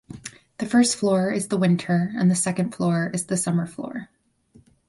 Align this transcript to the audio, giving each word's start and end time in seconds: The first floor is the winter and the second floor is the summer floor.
The 0.57 0.65
first 0.65 0.95
floor 0.95 1.31
is 1.31 1.49
the 1.49 1.59
winter 1.59 2.11
and 2.17 2.31
the 2.31 2.35
second 2.35 2.73
floor 2.73 3.11
is 3.13 3.27
the 3.27 3.37
summer 3.37 3.67
floor. 3.67 4.09